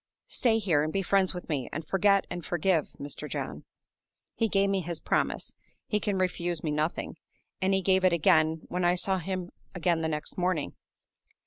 [0.33, 3.29] Stay here, and be friends with me, and forget and forgive, Mr.
[3.29, 3.65] John.'
[4.33, 5.53] He gave me his promise
[5.85, 7.17] (he can refuse me nothing);
[7.61, 10.73] and he gave it again when I saw him again the next morning.